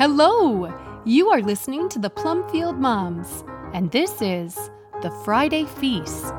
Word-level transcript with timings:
Hello! 0.00 0.72
You 1.04 1.28
are 1.28 1.42
listening 1.42 1.90
to 1.90 1.98
the 1.98 2.08
Plumfield 2.08 2.78
Moms, 2.78 3.44
and 3.74 3.90
this 3.90 4.22
is 4.22 4.54
the 5.02 5.10
Friday 5.26 5.66
Feast. 5.66 6.32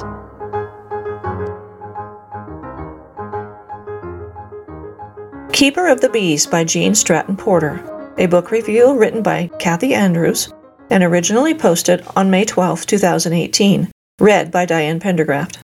Keeper 5.53 5.87
of 5.89 6.01
the 6.01 6.09
Bees 6.11 6.47
by 6.47 6.63
Gene 6.63 6.95
Stratton 6.95 7.37
Porter, 7.37 7.85
a 8.17 8.25
book 8.25 8.49
review 8.49 8.97
written 8.97 9.21
by 9.21 9.51
Kathy 9.59 9.93
Andrews 9.93 10.51
and 10.89 11.03
originally 11.03 11.53
posted 11.53 12.03
on 12.15 12.31
May 12.31 12.45
12, 12.45 12.87
2018, 12.87 13.91
read 14.19 14.51
by 14.51 14.65
Diane 14.65 14.99
Pendergraft. 14.99 15.59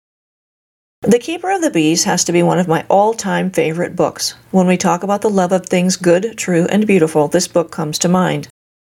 The 1.02 1.18
Keeper 1.18 1.50
of 1.50 1.62
the 1.62 1.70
Bees 1.70 2.04
has 2.04 2.22
to 2.22 2.32
be 2.32 2.44
one 2.44 2.60
of 2.60 2.68
my 2.68 2.86
all 2.88 3.12
time 3.12 3.50
favorite 3.50 3.96
books. 3.96 4.36
When 4.52 4.68
we 4.68 4.76
talk 4.76 5.02
about 5.02 5.20
the 5.20 5.28
love 5.28 5.50
of 5.50 5.66
things 5.66 5.96
good, 5.96 6.38
true, 6.38 6.68
and 6.70 6.86
beautiful, 6.86 7.26
this 7.26 7.48
book 7.48 7.72
comes 7.72 7.98
to 7.98 8.08
mind. 8.08 8.46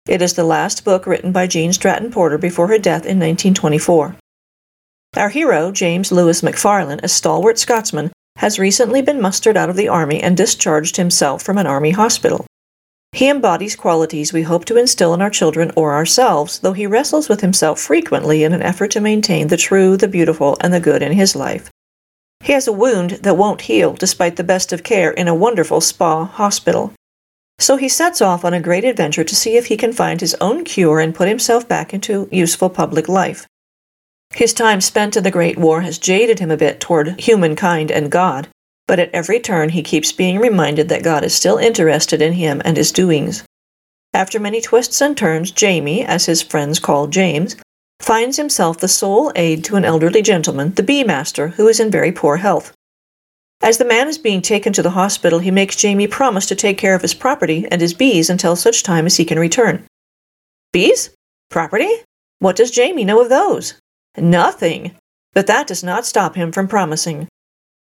It 0.07 0.20
is 0.20 0.34
the 0.34 0.45
last 0.45 0.84
book 0.84 1.06
written 1.06 1.33
by 1.33 1.47
Gene 1.47 1.73
Stratton 1.73 2.11
Porter 2.11 2.37
before 2.37 2.69
her 2.69 2.77
death 2.77 3.06
in 3.06 3.19
1924. 3.19 4.15
Our 5.17 5.30
hero, 5.30 5.73
James 5.73 6.12
Lewis 6.12 6.43
MacFarlane, 6.43 7.01
a 7.03 7.09
stalwart 7.09 7.59
Scotsman, 7.59 8.12
has 8.37 8.59
recently 8.59 9.01
been 9.01 9.23
mustered 9.23 9.56
out 9.56 9.70
of 9.70 9.77
the 9.77 9.89
Army 9.89 10.23
and 10.23 10.37
discharged 10.37 10.98
himself 10.98 11.42
from 11.42 11.56
an 11.56 11.67
Army 11.67 11.92
hospital. 11.92 12.45
He 13.12 13.31
embodies 13.31 13.75
qualities 13.75 14.34
we 14.34 14.42
hope 14.42 14.67
to 14.67 14.77
instill 14.77 15.15
in 15.15 15.23
our 15.23 15.31
children 15.31 15.73
or 15.77 15.95
ourselves, 15.95 16.59
though 16.59 16.75
he 16.75 16.87
wrestles 16.87 17.31
with 17.31 17.41
himself 17.41 17.81
frequently 17.81 18.45
in 18.45 18.53
an 18.53 18.61
effort 18.61 18.91
to 18.91 19.01
maintain 19.01 19.48
the 19.48 19.56
true, 19.56 19.97
the 19.97 20.09
beautiful, 20.09 20.59
and 20.61 20.75
the 20.75 20.79
good 20.81 21.01
in 21.01 21.12
his 21.12 21.34
life. 21.34 21.70
He 22.42 22.52
has 22.52 22.66
a 22.66 22.73
wound 22.73 23.10
that 23.23 23.37
won't 23.37 23.62
heal 23.62 23.92
despite 23.92 24.37
the 24.37 24.45
best 24.45 24.73
of 24.73 24.83
care 24.83 25.12
in 25.12 25.28
a 25.28 25.34
wonderful 25.34 25.80
spa 25.80 26.24
hospital. 26.24 26.92
So 27.59 27.77
he 27.77 27.88
sets 27.88 28.20
off 28.20 28.45
on 28.45 28.53
a 28.53 28.61
great 28.61 28.84
adventure 28.84 29.22
to 29.22 29.36
see 29.36 29.56
if 29.56 29.67
he 29.67 29.77
can 29.77 29.92
find 29.92 30.20
his 30.20 30.34
own 30.41 30.64
cure 30.64 30.98
and 30.98 31.14
put 31.14 31.28
himself 31.28 31.69
back 31.69 31.94
into 31.94 32.28
useful 32.33 32.69
public 32.69 33.08
life. 33.08 33.47
His 34.34 34.52
time 34.52 34.80
spent 34.80 35.17
in 35.17 35.22
the 35.22 35.30
Great 35.30 35.56
War 35.58 35.83
has 35.83 35.98
jaded 35.98 36.41
him 36.41 36.50
a 36.50 36.56
bit 36.56 36.80
toward 36.80 37.20
humankind 37.20 37.92
and 37.92 38.11
God, 38.11 38.48
but 38.89 38.98
at 38.98 39.14
every 39.14 39.39
turn 39.39 39.69
he 39.69 39.83
keeps 39.83 40.11
being 40.11 40.39
reminded 40.39 40.89
that 40.89 41.05
God 41.05 41.22
is 41.22 41.34
still 41.34 41.58
interested 41.58 42.20
in 42.20 42.33
him 42.33 42.61
and 42.64 42.77
his 42.77 42.91
doings. 42.91 43.45
After 44.12 44.41
many 44.41 44.61
twists 44.61 45.00
and 45.00 45.17
turns, 45.17 45.52
Jamie, 45.52 46.05
as 46.05 46.27
his 46.27 46.42
friends 46.42 46.80
call 46.80 47.06
James, 47.06 47.56
finds 48.05 48.36
himself 48.36 48.78
the 48.78 48.89
sole 48.89 49.33
aide 49.36 49.64
to 49.64 49.77
an 49.77 49.84
elderly 49.84 50.22
gentleman, 50.22 50.72
the 50.75 50.83
bee 50.83 51.05
master, 51.05 51.48
who 51.48 51.69
is 51.69 51.81
in 51.81 51.91
very 51.91 52.12
poor 52.12 52.36
health. 52.36 52.72
As 53.62 53.78
the 53.78 53.84
man 53.84 54.08
is 54.08 54.19
being 54.19 54.42
taken 54.42 54.72
to 54.72 54.83
the 54.83 54.91
hospital, 54.91 55.39
he 55.39 55.53
makes 55.53 55.77
Jamie 55.77 56.08
promise 56.08 56.47
to 56.47 56.56
take 56.56 56.78
care 56.78 56.97
of 56.97 57.03
his 57.03 57.14
property 57.14 57.67
and 57.70 57.80
his 57.80 57.95
bees 57.95 58.28
until 58.28 58.56
such 58.56 58.83
time 58.83 59.06
as 59.06 59.17
he 59.17 59.25
can 59.25 59.39
return. 59.39 59.84
Bees? 60.73 61.11
Property? 61.48 61.91
What 62.41 62.56
does 62.56 62.73
Jamie 62.73 63.05
know 63.05 63.20
of 63.20 63.28
those? 63.28 63.75
Nothing. 64.17 64.97
But 65.33 65.47
that 65.47 65.69
does 65.69 65.84
not 65.84 66.06
stop 66.06 66.34
him 66.34 66.50
from 66.50 66.67
promising. 66.67 67.28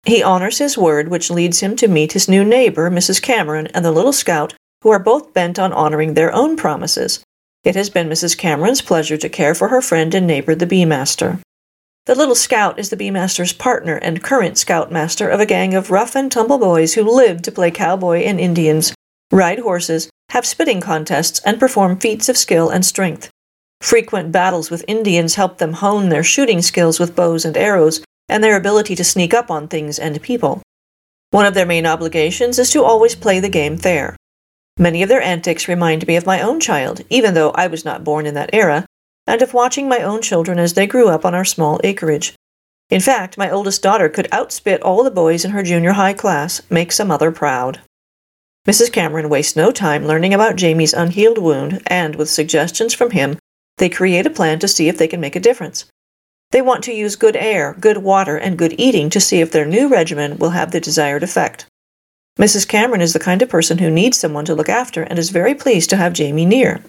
He 0.05 0.21
honors 0.21 0.59
his 0.59 0.77
word, 0.77 1.07
which 1.07 1.31
leads 1.31 1.61
him 1.61 1.75
to 1.77 1.87
meet 1.87 2.13
his 2.13 2.29
new 2.29 2.43
neighbor, 2.43 2.91
Mrs. 2.91 3.21
Cameron, 3.21 3.67
and 3.67 3.83
the 3.83 3.91
little 3.91 4.13
scout, 4.13 4.53
who 4.83 4.91
are 4.91 4.99
both 4.99 5.33
bent 5.33 5.57
on 5.57 5.73
honoring 5.73 6.13
their 6.13 6.33
own 6.33 6.57
promises. 6.57 7.23
It 7.63 7.75
has 7.75 7.91
been 7.91 8.09
Mrs. 8.09 8.35
Cameron's 8.35 8.81
pleasure 8.81 9.17
to 9.17 9.29
care 9.29 9.53
for 9.53 9.67
her 9.67 9.81
friend 9.81 10.15
and 10.15 10.25
neighbor, 10.25 10.55
the 10.55 10.65
bee 10.65 10.85
master. 10.85 11.39
The 12.07 12.15
little 12.15 12.33
scout 12.33 12.79
is 12.79 12.89
the 12.89 12.97
bee 12.97 13.11
master's 13.11 13.53
partner 13.53 13.97
and 13.97 14.23
current 14.23 14.57
scoutmaster 14.57 15.29
of 15.29 15.39
a 15.39 15.45
gang 15.45 15.75
of 15.75 15.91
rough 15.91 16.15
and 16.15 16.31
tumble 16.31 16.57
boys 16.57 16.95
who 16.95 17.03
live 17.03 17.43
to 17.43 17.51
play 17.51 17.69
cowboy 17.69 18.21
and 18.21 18.39
Indians, 18.39 18.95
ride 19.31 19.59
horses, 19.59 20.09
have 20.29 20.47
spitting 20.47 20.81
contests, 20.81 21.39
and 21.45 21.59
perform 21.59 21.99
feats 21.99 22.29
of 22.29 22.37
skill 22.37 22.69
and 22.69 22.83
strength. 22.83 23.29
Frequent 23.79 24.31
battles 24.31 24.71
with 24.71 24.85
Indians 24.87 25.35
help 25.35 25.59
them 25.59 25.73
hone 25.73 26.09
their 26.09 26.23
shooting 26.23 26.63
skills 26.63 26.99
with 26.99 27.15
bows 27.15 27.45
and 27.45 27.55
arrows 27.55 28.03
and 28.27 28.43
their 28.43 28.55
ability 28.55 28.95
to 28.95 29.03
sneak 29.03 29.35
up 29.35 29.51
on 29.51 29.67
things 29.67 29.99
and 29.99 30.19
people. 30.23 30.63
One 31.29 31.45
of 31.45 31.53
their 31.53 31.67
main 31.67 31.85
obligations 31.85 32.57
is 32.57 32.71
to 32.71 32.83
always 32.83 33.13
play 33.13 33.39
the 33.39 33.49
game 33.49 33.77
fair. 33.77 34.15
Many 34.81 35.03
of 35.03 35.09
their 35.09 35.21
antics 35.21 35.67
remind 35.67 36.07
me 36.07 36.15
of 36.15 36.25
my 36.25 36.41
own 36.41 36.59
child, 36.59 37.01
even 37.07 37.35
though 37.35 37.51
I 37.51 37.67
was 37.67 37.85
not 37.85 38.03
born 38.03 38.25
in 38.25 38.33
that 38.33 38.49
era, 38.51 38.87
and 39.27 39.39
of 39.43 39.53
watching 39.53 39.87
my 39.87 39.99
own 39.99 40.23
children 40.23 40.57
as 40.57 40.73
they 40.73 40.87
grew 40.87 41.07
up 41.07 41.23
on 41.23 41.35
our 41.35 41.45
small 41.45 41.79
acreage. 41.83 42.33
In 42.89 42.99
fact, 42.99 43.37
my 43.37 43.47
oldest 43.47 43.83
daughter 43.83 44.09
could 44.09 44.27
outspit 44.31 44.79
all 44.81 45.03
the 45.03 45.11
boys 45.11 45.45
in 45.45 45.51
her 45.51 45.61
junior 45.61 45.91
high 45.91 46.13
class, 46.13 46.63
make 46.71 46.91
some 46.91 47.09
mother 47.09 47.31
proud. 47.31 47.81
Mrs. 48.67 48.91
Cameron 48.91 49.29
wastes 49.29 49.55
no 49.55 49.71
time 49.71 50.07
learning 50.07 50.33
about 50.33 50.55
Jamie's 50.55 50.93
unhealed 50.93 51.37
wound, 51.37 51.83
and 51.85 52.15
with 52.15 52.31
suggestions 52.31 52.95
from 52.95 53.11
him, 53.11 53.37
they 53.77 53.87
create 53.87 54.25
a 54.25 54.31
plan 54.31 54.57
to 54.57 54.67
see 54.67 54.89
if 54.89 54.97
they 54.97 55.07
can 55.07 55.21
make 55.21 55.35
a 55.35 55.39
difference. 55.39 55.85
They 56.49 56.61
want 56.63 56.83
to 56.85 56.91
use 56.91 57.15
good 57.15 57.35
air, 57.35 57.77
good 57.79 57.99
water, 57.99 58.35
and 58.35 58.57
good 58.57 58.73
eating 58.79 59.11
to 59.11 59.19
see 59.19 59.41
if 59.41 59.51
their 59.51 59.67
new 59.67 59.87
regimen 59.87 60.39
will 60.39 60.49
have 60.49 60.71
the 60.71 60.79
desired 60.79 61.21
effect. 61.21 61.67
Mrs. 62.39 62.67
Cameron 62.67 63.01
is 63.01 63.13
the 63.13 63.19
kind 63.19 63.41
of 63.41 63.49
person 63.49 63.79
who 63.79 63.89
needs 63.89 64.17
someone 64.17 64.45
to 64.45 64.55
look 64.55 64.69
after 64.69 65.03
and 65.03 65.19
is 65.19 65.29
very 65.29 65.53
pleased 65.53 65.89
to 65.89 65.97
have 65.97 66.13
Jamie 66.13 66.45
near. 66.45 66.81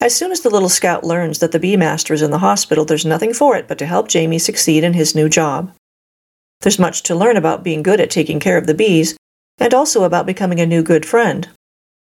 As 0.00 0.14
soon 0.14 0.32
as 0.32 0.40
the 0.40 0.50
little 0.50 0.68
scout 0.68 1.04
learns 1.04 1.38
that 1.38 1.52
the 1.52 1.58
bee 1.58 1.76
master 1.76 2.14
is 2.14 2.22
in 2.22 2.30
the 2.30 2.38
hospital, 2.38 2.84
there's 2.84 3.04
nothing 3.04 3.34
for 3.34 3.56
it 3.56 3.68
but 3.68 3.78
to 3.78 3.86
help 3.86 4.08
Jamie 4.08 4.38
succeed 4.38 4.84
in 4.84 4.94
his 4.94 5.14
new 5.14 5.28
job. 5.28 5.72
There's 6.60 6.78
much 6.78 7.02
to 7.04 7.14
learn 7.14 7.36
about 7.36 7.64
being 7.64 7.82
good 7.82 8.00
at 8.00 8.10
taking 8.10 8.40
care 8.40 8.58
of 8.58 8.66
the 8.66 8.74
bees, 8.74 9.16
and 9.58 9.74
also 9.74 10.04
about 10.04 10.26
becoming 10.26 10.60
a 10.60 10.66
new 10.66 10.82
good 10.82 11.04
friend. 11.04 11.48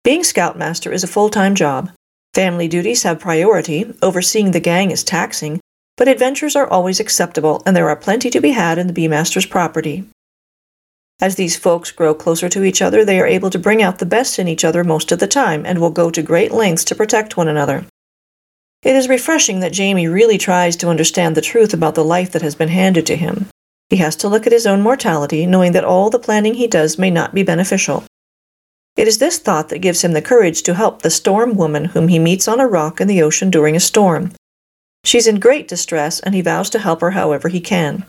Being 0.03 0.23
scoutmaster 0.23 0.91
is 0.91 1.03
a 1.03 1.07
full 1.07 1.29
time 1.29 1.55
job. 1.55 1.91
Family 2.33 2.67
duties 2.67 3.03
have 3.03 3.19
priority, 3.19 3.93
overseeing 4.01 4.51
the 4.51 4.59
gang 4.59 4.91
is 4.91 5.03
taxing, 5.03 5.59
but 5.97 6.07
adventures 6.07 6.55
are 6.55 6.67
always 6.67 6.99
acceptable, 6.99 7.61
and 7.65 7.75
there 7.75 7.89
are 7.89 7.95
plenty 7.95 8.29
to 8.29 8.39
be 8.39 8.51
had 8.51 8.77
in 8.77 8.87
the 8.87 8.93
bee 8.93 9.07
master's 9.07 9.45
property. 9.45 10.05
As 11.21 11.35
these 11.35 11.55
folks 11.55 11.91
grow 11.91 12.15
closer 12.15 12.49
to 12.49 12.63
each 12.63 12.81
other, 12.81 13.05
they 13.05 13.19
are 13.19 13.27
able 13.27 13.51
to 13.51 13.59
bring 13.59 13.83
out 13.83 13.99
the 13.99 14.07
best 14.07 14.39
in 14.39 14.47
each 14.47 14.65
other 14.65 14.83
most 14.83 15.11
of 15.11 15.19
the 15.19 15.27
time 15.27 15.67
and 15.67 15.77
will 15.77 15.91
go 15.91 16.09
to 16.09 16.23
great 16.23 16.51
lengths 16.51 16.83
to 16.85 16.95
protect 16.95 17.37
one 17.37 17.47
another. 17.47 17.85
It 18.81 18.95
is 18.95 19.07
refreshing 19.07 19.59
that 19.59 19.71
Jamie 19.71 20.07
really 20.07 20.39
tries 20.39 20.75
to 20.77 20.89
understand 20.89 21.37
the 21.37 21.41
truth 21.41 21.75
about 21.75 21.93
the 21.93 22.03
life 22.03 22.31
that 22.31 22.41
has 22.41 22.55
been 22.55 22.69
handed 22.69 23.05
to 23.05 23.15
him. 23.15 23.45
He 23.91 23.97
has 23.97 24.15
to 24.17 24.27
look 24.27 24.47
at 24.47 24.53
his 24.53 24.65
own 24.65 24.81
mortality, 24.81 25.45
knowing 25.45 25.73
that 25.73 25.83
all 25.83 26.09
the 26.09 26.17
planning 26.17 26.55
he 26.55 26.65
does 26.65 26.97
may 26.97 27.11
not 27.11 27.35
be 27.35 27.43
beneficial. 27.43 28.03
It 28.97 29.07
is 29.07 29.19
this 29.19 29.37
thought 29.37 29.69
that 29.69 29.79
gives 29.79 30.01
him 30.01 30.13
the 30.13 30.21
courage 30.23 30.63
to 30.63 30.73
help 30.73 31.03
the 31.03 31.11
storm 31.11 31.55
woman 31.55 31.85
whom 31.85 32.07
he 32.07 32.17
meets 32.17 32.47
on 32.47 32.59
a 32.59 32.67
rock 32.67 32.99
in 32.99 33.07
the 33.07 33.21
ocean 33.21 33.51
during 33.51 33.75
a 33.75 33.79
storm. 33.79 34.31
She's 35.03 35.27
in 35.27 35.39
great 35.39 35.67
distress, 35.67 36.19
and 36.19 36.33
he 36.33 36.41
vows 36.41 36.71
to 36.71 36.79
help 36.79 37.01
her 37.01 37.11
however 37.11 37.47
he 37.47 37.61
can. 37.61 38.05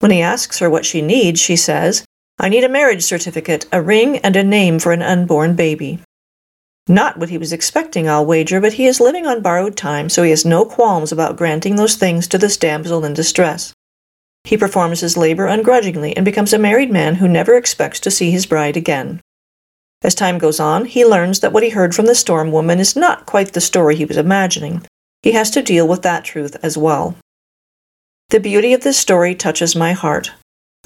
When 0.00 0.10
he 0.10 0.20
asks 0.20 0.58
her 0.58 0.68
what 0.68 0.84
she 0.84 1.00
needs, 1.02 1.40
she 1.40 1.56
says, 1.56 2.04
I 2.38 2.48
need 2.48 2.64
a 2.64 2.68
marriage 2.68 3.02
certificate, 3.02 3.66
a 3.72 3.80
ring, 3.80 4.18
and 4.18 4.36
a 4.36 4.44
name 4.44 4.78
for 4.78 4.92
an 4.92 5.02
unborn 5.02 5.56
baby. 5.56 6.00
Not 6.88 7.16
what 7.16 7.30
he 7.30 7.38
was 7.38 7.52
expecting, 7.52 8.08
I'll 8.08 8.26
wager, 8.26 8.60
but 8.60 8.74
he 8.74 8.86
is 8.86 9.00
living 9.00 9.26
on 9.26 9.42
borrowed 9.42 9.76
time, 9.76 10.08
so 10.08 10.22
he 10.22 10.30
has 10.30 10.44
no 10.44 10.64
qualms 10.64 11.10
about 11.10 11.36
granting 11.36 11.76
those 11.76 11.96
things 11.96 12.28
to 12.28 12.38
this 12.38 12.56
damsel 12.56 13.04
in 13.04 13.14
distress. 13.14 13.72
He 14.44 14.56
performs 14.56 15.00
his 15.00 15.16
labor 15.16 15.46
ungrudgingly 15.46 16.16
and 16.16 16.24
becomes 16.24 16.52
a 16.52 16.58
married 16.58 16.92
man 16.92 17.16
who 17.16 17.26
never 17.26 17.56
expects 17.56 17.98
to 18.00 18.10
see 18.10 18.30
his 18.30 18.46
bride 18.46 18.76
again. 18.76 19.20
As 20.02 20.14
time 20.14 20.38
goes 20.38 20.60
on, 20.60 20.84
he 20.84 21.04
learns 21.04 21.40
that 21.40 21.52
what 21.52 21.64
he 21.64 21.70
heard 21.70 21.94
from 21.94 22.06
the 22.06 22.14
storm 22.14 22.52
woman 22.52 22.78
is 22.78 22.94
not 22.94 23.26
quite 23.26 23.54
the 23.54 23.60
story 23.60 23.96
he 23.96 24.04
was 24.04 24.16
imagining. 24.16 24.86
He 25.22 25.32
has 25.32 25.50
to 25.50 25.62
deal 25.62 25.88
with 25.88 26.02
that 26.02 26.24
truth 26.24 26.56
as 26.62 26.78
well. 26.78 27.16
The 28.28 28.38
beauty 28.38 28.72
of 28.72 28.82
this 28.82 28.98
story 28.98 29.34
touches 29.34 29.74
my 29.74 29.92
heart. 29.92 30.30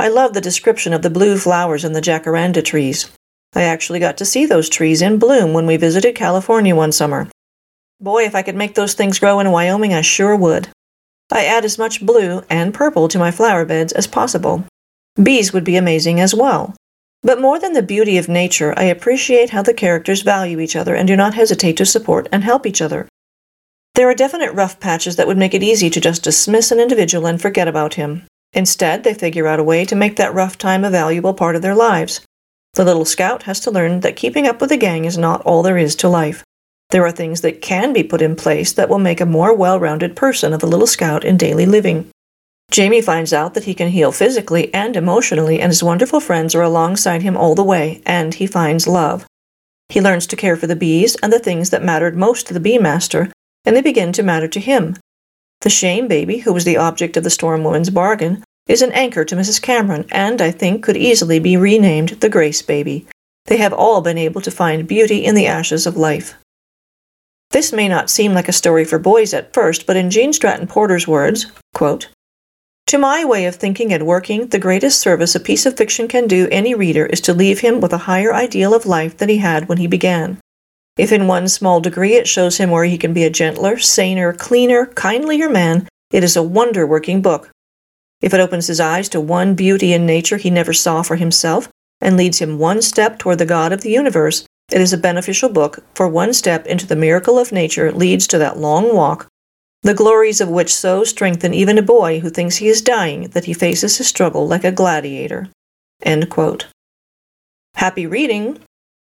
I 0.00 0.08
love 0.08 0.32
the 0.32 0.40
description 0.40 0.94
of 0.94 1.02
the 1.02 1.10
blue 1.10 1.36
flowers 1.36 1.84
in 1.84 1.92
the 1.92 2.00
jacaranda 2.00 2.64
trees. 2.64 3.10
I 3.54 3.64
actually 3.64 3.98
got 3.98 4.16
to 4.16 4.24
see 4.24 4.46
those 4.46 4.70
trees 4.70 5.02
in 5.02 5.18
bloom 5.18 5.52
when 5.52 5.66
we 5.66 5.76
visited 5.76 6.14
California 6.14 6.74
one 6.74 6.90
summer. 6.90 7.28
Boy, 8.00 8.24
if 8.24 8.34
I 8.34 8.40
could 8.40 8.56
make 8.56 8.74
those 8.74 8.94
things 8.94 9.18
grow 9.18 9.40
in 9.40 9.50
Wyoming, 9.50 9.92
I 9.92 10.00
sure 10.00 10.34
would. 10.34 10.68
I 11.30 11.44
add 11.44 11.66
as 11.66 11.76
much 11.76 12.00
blue 12.00 12.42
and 12.48 12.72
purple 12.72 13.08
to 13.08 13.18
my 13.18 13.30
flower 13.30 13.66
beds 13.66 13.92
as 13.92 14.06
possible. 14.06 14.64
Bees 15.22 15.52
would 15.52 15.64
be 15.64 15.76
amazing 15.76 16.18
as 16.18 16.34
well. 16.34 16.74
But 17.22 17.42
more 17.42 17.58
than 17.58 17.74
the 17.74 17.82
beauty 17.82 18.16
of 18.16 18.26
nature, 18.26 18.72
I 18.78 18.84
appreciate 18.84 19.50
how 19.50 19.60
the 19.60 19.74
characters 19.74 20.22
value 20.22 20.60
each 20.60 20.76
other 20.76 20.94
and 20.94 21.06
do 21.06 21.14
not 21.14 21.34
hesitate 21.34 21.76
to 21.76 21.84
support 21.84 22.26
and 22.32 22.42
help 22.42 22.64
each 22.64 22.80
other. 22.80 23.06
There 23.96 24.08
are 24.08 24.14
definite 24.14 24.54
rough 24.54 24.80
patches 24.80 25.16
that 25.16 25.26
would 25.26 25.36
make 25.36 25.52
it 25.52 25.62
easy 25.62 25.90
to 25.90 26.00
just 26.00 26.24
dismiss 26.24 26.70
an 26.72 26.80
individual 26.80 27.26
and 27.26 27.38
forget 27.38 27.68
about 27.68 28.00
him. 28.00 28.22
Instead, 28.52 29.04
they 29.04 29.14
figure 29.14 29.46
out 29.46 29.60
a 29.60 29.64
way 29.64 29.84
to 29.84 29.94
make 29.94 30.16
that 30.16 30.34
rough 30.34 30.58
time 30.58 30.84
a 30.84 30.90
valuable 30.90 31.34
part 31.34 31.56
of 31.56 31.62
their 31.62 31.74
lives. 31.74 32.20
The 32.74 32.84
little 32.84 33.04
scout 33.04 33.44
has 33.44 33.60
to 33.60 33.70
learn 33.70 34.00
that 34.00 34.16
keeping 34.16 34.46
up 34.46 34.60
with 34.60 34.70
the 34.70 34.76
gang 34.76 35.04
is 35.04 35.18
not 35.18 35.42
all 35.42 35.62
there 35.62 35.78
is 35.78 35.94
to 35.96 36.08
life. 36.08 36.44
There 36.90 37.04
are 37.04 37.12
things 37.12 37.40
that 37.42 37.62
can 37.62 37.92
be 37.92 38.02
put 38.02 38.22
in 38.22 38.34
place 38.34 38.72
that 38.72 38.88
will 38.88 38.98
make 38.98 39.20
a 39.20 39.26
more 39.26 39.54
well 39.54 39.78
rounded 39.78 40.16
person 40.16 40.52
of 40.52 40.60
the 40.60 40.66
little 40.66 40.86
scout 40.86 41.24
in 41.24 41.36
daily 41.36 41.66
living. 41.66 42.10
Jamie 42.70 43.00
finds 43.00 43.32
out 43.32 43.54
that 43.54 43.64
he 43.64 43.74
can 43.74 43.88
heal 43.88 44.12
physically 44.12 44.72
and 44.72 44.96
emotionally, 44.96 45.60
and 45.60 45.70
his 45.70 45.82
wonderful 45.82 46.20
friends 46.20 46.54
are 46.54 46.62
alongside 46.62 47.22
him 47.22 47.36
all 47.36 47.54
the 47.54 47.64
way, 47.64 48.00
and 48.06 48.34
he 48.34 48.46
finds 48.46 48.86
love. 48.86 49.26
He 49.88 50.00
learns 50.00 50.26
to 50.28 50.36
care 50.36 50.56
for 50.56 50.68
the 50.68 50.76
bees 50.76 51.16
and 51.16 51.32
the 51.32 51.40
things 51.40 51.70
that 51.70 51.82
mattered 51.82 52.16
most 52.16 52.46
to 52.46 52.54
the 52.54 52.60
bee 52.60 52.78
master, 52.78 53.32
and 53.64 53.74
they 53.74 53.82
begin 53.82 54.12
to 54.12 54.22
matter 54.22 54.46
to 54.46 54.60
him. 54.60 54.96
The 55.60 55.70
shame 55.70 56.08
baby, 56.08 56.38
who 56.38 56.52
was 56.52 56.64
the 56.64 56.76
object 56.76 57.16
of 57.16 57.24
the 57.24 57.30
storm 57.30 57.64
woman's 57.64 57.90
bargain, 57.90 58.42
is 58.66 58.82
an 58.82 58.92
anchor 58.92 59.24
to 59.24 59.36
Mrs. 59.36 59.60
Cameron, 59.60 60.06
and 60.10 60.40
I 60.40 60.50
think 60.50 60.82
could 60.82 60.96
easily 60.96 61.38
be 61.38 61.56
renamed 61.56 62.10
the 62.20 62.28
Grace 62.28 62.62
baby. 62.62 63.06
They 63.46 63.56
have 63.58 63.72
all 63.72 64.00
been 64.00 64.18
able 64.18 64.40
to 64.42 64.50
find 64.50 64.88
beauty 64.88 65.24
in 65.24 65.34
the 65.34 65.46
ashes 65.46 65.86
of 65.86 65.96
life. 65.96 66.34
This 67.50 67.72
may 67.72 67.88
not 67.88 68.10
seem 68.10 68.32
like 68.32 68.48
a 68.48 68.52
story 68.52 68.84
for 68.84 68.98
boys 68.98 69.34
at 69.34 69.52
first, 69.52 69.86
but 69.86 69.96
in 69.96 70.10
Gene 70.10 70.32
Stratton 70.32 70.66
Porter's 70.66 71.08
words, 71.08 71.46
quote, 71.74 72.08
to 72.90 72.98
my 72.98 73.24
way 73.24 73.46
of 73.46 73.54
thinking 73.54 73.92
and 73.92 74.04
working, 74.04 74.48
the 74.48 74.58
greatest 74.58 74.98
service 74.98 75.36
a 75.36 75.40
piece 75.40 75.64
of 75.64 75.76
fiction 75.76 76.08
can 76.08 76.26
do 76.26 76.48
any 76.50 76.74
reader 76.74 77.06
is 77.06 77.20
to 77.20 77.32
leave 77.32 77.60
him 77.60 77.80
with 77.80 77.92
a 77.92 77.98
higher 77.98 78.34
ideal 78.34 78.74
of 78.74 78.84
life 78.84 79.16
than 79.16 79.28
he 79.28 79.38
had 79.38 79.68
when 79.68 79.78
he 79.78 79.86
began. 79.86 80.40
If 81.00 81.12
in 81.12 81.26
one 81.26 81.48
small 81.48 81.80
degree 81.80 82.16
it 82.16 82.28
shows 82.28 82.58
him 82.58 82.68
where 82.68 82.84
he 82.84 82.98
can 82.98 83.14
be 83.14 83.24
a 83.24 83.30
gentler, 83.30 83.78
saner, 83.78 84.34
cleaner, 84.34 84.84
kindlier 84.84 85.48
man, 85.48 85.88
it 86.12 86.22
is 86.22 86.36
a 86.36 86.42
wonder 86.42 86.86
working 86.86 87.22
book. 87.22 87.50
If 88.20 88.34
it 88.34 88.40
opens 88.40 88.66
his 88.66 88.80
eyes 88.80 89.08
to 89.08 89.18
one 89.18 89.54
beauty 89.54 89.94
in 89.94 90.04
nature 90.04 90.36
he 90.36 90.50
never 90.50 90.74
saw 90.74 91.00
for 91.00 91.16
himself 91.16 91.70
and 92.02 92.18
leads 92.18 92.38
him 92.38 92.58
one 92.58 92.82
step 92.82 93.18
toward 93.18 93.38
the 93.38 93.46
God 93.46 93.72
of 93.72 93.80
the 93.80 93.90
universe, 93.90 94.44
it 94.70 94.82
is 94.82 94.92
a 94.92 94.98
beneficial 94.98 95.48
book, 95.48 95.82
for 95.94 96.06
one 96.06 96.34
step 96.34 96.66
into 96.66 96.86
the 96.86 96.96
miracle 96.96 97.38
of 97.38 97.50
nature 97.50 97.90
leads 97.90 98.26
to 98.26 98.36
that 98.36 98.58
long 98.58 98.94
walk 98.94 99.26
the 99.82 99.94
glories 99.94 100.42
of 100.42 100.50
which 100.50 100.74
so 100.74 101.04
strengthen 101.04 101.54
even 101.54 101.78
a 101.78 101.82
boy 101.82 102.20
who 102.20 102.28
thinks 102.28 102.56
he 102.56 102.68
is 102.68 102.82
dying 102.82 103.28
that 103.28 103.46
he 103.46 103.54
faces 103.54 103.96
his 103.96 104.06
struggle 104.06 104.46
like 104.46 104.64
a 104.64 104.70
gladiator. 104.70 105.48
Happy 107.74 108.06
reading! 108.06 108.58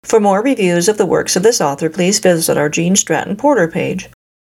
For 0.05 0.21
more 0.21 0.43
reviews 0.43 0.89
of 0.89 0.99
the 0.99 1.07
works 1.07 1.37
of 1.37 1.43
this 1.43 1.61
author, 1.61 1.89
please 1.91 2.19
visit 2.19 2.57
our 2.57 2.69
Gene 2.69 2.97
Stratton 2.97 3.37
Porter 3.37 3.69
page. 3.69 4.09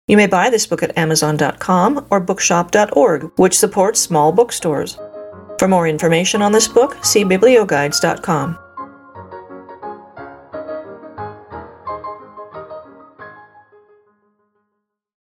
You 0.07 0.17
may 0.17 0.27
buy 0.27 0.49
this 0.49 0.67
book 0.67 0.83
at 0.83 0.97
Amazon.com 0.97 2.05
or 2.09 2.19
Bookshop.org, 2.19 3.31
which 3.37 3.57
supports 3.57 3.99
small 3.99 4.31
bookstores. 4.31 4.97
For 5.57 5.67
more 5.67 5.87
information 5.87 6.41
on 6.41 6.51
this 6.51 6.67
book, 6.67 7.03
see 7.03 7.23
Biblioguides.com. 7.23 8.59